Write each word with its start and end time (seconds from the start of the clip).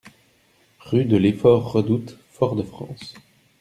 Rue 0.79 1.05
de 1.05 1.15
l'Effort 1.15 1.71
Redoute, 1.71 2.17
Fort-de-France 2.31 3.13